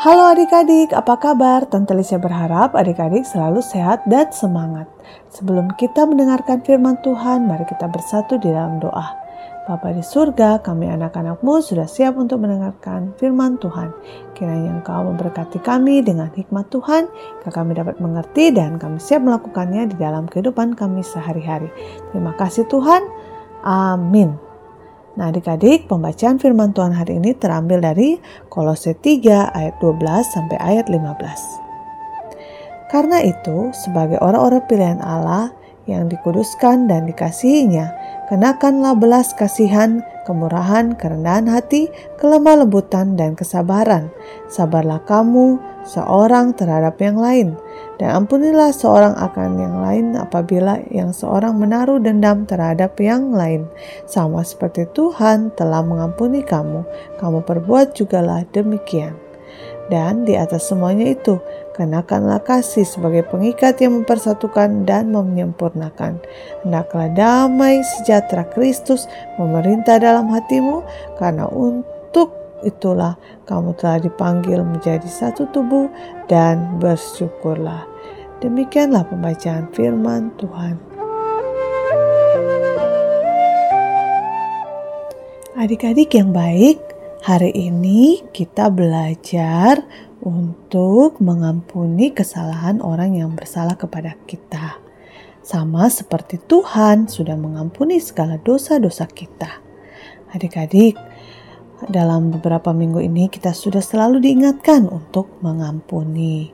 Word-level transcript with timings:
Halo 0.00 0.32
adik-adik, 0.32 0.96
apa 0.96 1.20
kabar? 1.20 1.68
Tante 1.68 1.92
Lisa 1.92 2.16
berharap 2.16 2.72
adik-adik 2.72 3.20
selalu 3.20 3.60
sehat 3.60 4.00
dan 4.08 4.32
semangat. 4.32 4.88
Sebelum 5.28 5.76
kita 5.76 6.08
mendengarkan 6.08 6.64
firman 6.64 6.96
Tuhan, 7.04 7.44
mari 7.44 7.68
kita 7.68 7.84
bersatu 7.84 8.40
di 8.40 8.48
dalam 8.48 8.80
doa. 8.80 9.12
Bapa 9.68 9.92
di 9.92 10.00
surga, 10.00 10.64
kami 10.64 10.88
anak-anakmu 10.88 11.60
sudah 11.60 11.84
siap 11.84 12.16
untuk 12.16 12.40
mendengarkan 12.40 13.12
firman 13.20 13.60
Tuhan. 13.60 13.92
Kiranya 14.32 14.80
Engkau 14.80 15.04
memberkati 15.04 15.60
kami 15.60 16.00
dengan 16.00 16.32
hikmat 16.32 16.72
Tuhan, 16.72 17.04
kami 17.44 17.76
dapat 17.76 18.00
mengerti 18.00 18.56
dan 18.56 18.80
kami 18.80 18.96
siap 19.04 19.20
melakukannya 19.20 19.84
di 19.84 20.00
dalam 20.00 20.24
kehidupan 20.32 20.80
kami 20.80 21.04
sehari-hari. 21.04 21.68
Terima 22.08 22.32
kasih 22.40 22.64
Tuhan. 22.72 23.04
Amin. 23.68 24.49
Nah 25.18 25.34
adik-adik 25.34 25.90
pembacaan 25.90 26.38
firman 26.38 26.70
Tuhan 26.70 26.94
hari 26.94 27.18
ini 27.18 27.34
terambil 27.34 27.82
dari 27.82 28.22
Kolose 28.46 28.94
3 28.94 29.50
ayat 29.50 29.74
12 29.82 29.98
sampai 30.22 30.58
ayat 30.62 30.86
15. 30.86 31.02
Karena 32.90 33.22
itu 33.22 33.70
sebagai 33.74 34.18
orang-orang 34.22 34.62
pilihan 34.66 35.02
Allah 35.02 35.54
yang 35.90 36.06
dikuduskan 36.06 36.86
dan 36.86 37.10
dikasihinya, 37.10 37.90
kenakanlah 38.30 38.94
belas 38.94 39.34
kasihan, 39.34 40.06
kemurahan, 40.26 40.94
kerendahan 40.94 41.50
hati, 41.50 41.90
kelemah 42.18 42.62
lembutan, 42.62 43.18
dan 43.18 43.34
kesabaran. 43.34 44.14
Sabarlah 44.46 45.02
kamu 45.06 45.58
seorang 45.82 46.54
terhadap 46.54 46.94
yang 47.02 47.18
lain, 47.18 47.58
dan 48.00 48.24
ampunilah 48.24 48.72
seorang 48.72 49.12
akan 49.12 49.60
yang 49.60 49.76
lain 49.84 50.06
apabila 50.16 50.80
yang 50.88 51.12
seorang 51.12 51.60
menaruh 51.60 52.00
dendam 52.00 52.48
terhadap 52.48 52.96
yang 52.96 53.28
lain. 53.28 53.68
Sama 54.08 54.40
seperti 54.40 54.88
Tuhan 54.96 55.52
telah 55.52 55.84
mengampuni 55.84 56.40
kamu, 56.40 56.80
kamu 57.20 57.44
perbuat 57.44 57.92
jugalah 57.92 58.48
demikian. 58.56 59.12
Dan 59.92 60.24
di 60.24 60.32
atas 60.32 60.72
semuanya 60.72 61.12
itu, 61.12 61.36
kenakanlah 61.76 62.40
kasih 62.40 62.88
sebagai 62.88 63.26
pengikat 63.28 63.76
yang 63.84 64.00
mempersatukan 64.00 64.88
dan 64.88 65.12
menyempurnakan. 65.12 66.24
Hendaklah 66.64 67.12
damai 67.12 67.84
sejahtera 67.84 68.48
Kristus 68.48 69.04
memerintah 69.36 70.00
dalam 70.00 70.32
hatimu, 70.32 70.80
karena 71.20 71.44
untuk 71.52 72.39
itulah 72.66 73.16
kamu 73.46 73.76
telah 73.78 73.98
dipanggil 74.00 74.62
menjadi 74.62 75.06
satu 75.06 75.48
tubuh 75.50 75.88
dan 76.26 76.80
bersyukurlah. 76.80 77.86
Demikianlah 78.40 79.04
pembacaan 79.04 79.68
firman 79.72 80.32
Tuhan. 80.40 80.76
Adik-adik 85.60 86.16
yang 86.16 86.32
baik, 86.32 86.90
Hari 87.20 87.52
ini 87.52 88.24
kita 88.32 88.72
belajar 88.72 89.84
untuk 90.24 91.20
mengampuni 91.20 92.16
kesalahan 92.16 92.80
orang 92.80 93.12
yang 93.12 93.36
bersalah 93.36 93.76
kepada 93.76 94.16
kita. 94.24 94.80
Sama 95.44 95.92
seperti 95.92 96.40
Tuhan 96.40 97.12
sudah 97.12 97.36
mengampuni 97.36 98.00
segala 98.00 98.40
dosa-dosa 98.40 99.04
kita. 99.04 99.60
Adik-adik, 100.32 100.96
dalam 101.88 102.28
beberapa 102.34 102.76
minggu 102.76 103.00
ini 103.00 103.32
kita 103.32 103.56
sudah 103.56 103.80
selalu 103.80 104.20
diingatkan 104.20 104.90
untuk 104.90 105.40
mengampuni. 105.40 106.52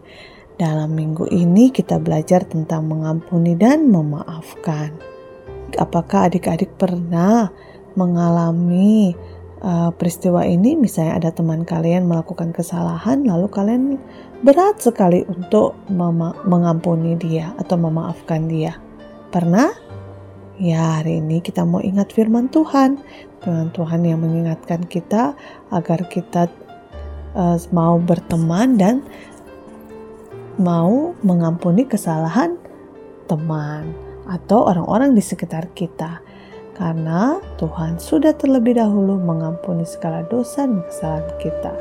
Dalam 0.56 0.96
minggu 0.96 1.28
ini 1.28 1.69
kita 1.69 2.00
belajar 2.00 2.46
tentang 2.46 2.88
mengampuni 2.88 3.58
dan 3.58 3.91
memaafkan. 3.92 4.94
Apakah 5.77 6.30
adik-adik 6.30 6.78
pernah 6.78 7.50
mengalami 7.98 9.12
uh, 9.60 9.91
peristiwa 9.92 10.44
ini 10.44 10.78
misalnya 10.78 11.20
ada 11.20 11.31
teman 11.32 11.66
kalian 11.69 12.09
melakukan 12.09 12.56
kesalahan 12.56 13.25
lalu 13.25 13.48
kalian 13.53 14.00
berat 14.44 14.81
sekali 14.81 15.25
untuk 15.28 15.76
mengampuni 16.44 17.16
dia 17.16 17.53
atau 17.60 17.76
memaafkan 17.76 18.48
dia. 18.48 18.76
Pernah? 19.32 19.85
Ya, 20.56 21.05
hari 21.05 21.21
ini 21.21 21.44
kita 21.44 21.69
mau 21.69 21.84
ingat 21.84 22.17
firman 22.17 22.49
Tuhan. 22.49 22.97
Firman 23.44 23.77
Tuhan 23.77 24.00
yang 24.09 24.25
mengingatkan 24.25 24.89
kita 24.89 25.37
agar 25.69 26.09
kita 26.09 26.49
uh, 27.37 27.61
mau 27.77 28.00
berteman 28.00 28.81
dan 28.81 29.05
mau 30.56 31.12
mengampuni 31.21 31.84
kesalahan 31.84 32.56
teman 33.28 33.93
atau 34.25 34.65
orang-orang 34.65 35.12
di 35.12 35.21
sekitar 35.21 35.69
kita 35.77 36.25
karena 36.72 37.37
Tuhan 37.61 38.00
sudah 38.00 38.33
terlebih 38.33 38.81
dahulu 38.81 39.21
mengampuni 39.21 39.84
segala 39.84 40.25
dosa 40.25 40.65
dan 40.65 40.81
kesalahan 40.89 41.28
kita. 41.37 41.72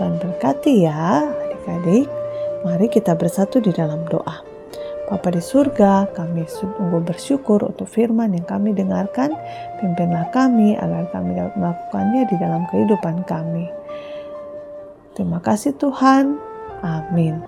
Tuhan 0.00 0.16
berkati 0.16 0.72
ya 0.88 1.28
adik-adik. 1.28 2.08
Mari 2.64 2.88
kita 2.88 3.12
bersatu 3.12 3.60
di 3.60 3.68
dalam 3.68 4.00
doa. 4.08 4.47
Bapa 5.08 5.32
di 5.32 5.40
surga, 5.40 6.12
kami 6.12 6.44
sungguh 6.44 7.00
bersyukur 7.00 7.64
untuk 7.64 7.88
firman 7.88 8.36
yang 8.36 8.44
kami 8.44 8.76
dengarkan. 8.76 9.32
Pimpinlah 9.80 10.28
kami 10.36 10.76
agar 10.76 11.08
kami 11.08 11.32
dapat 11.32 11.56
melakukannya 11.56 12.22
di 12.28 12.36
dalam 12.36 12.68
kehidupan 12.68 13.24
kami. 13.24 13.72
Terima 15.16 15.40
kasih 15.40 15.72
Tuhan. 15.80 16.36
Amin. 16.84 17.40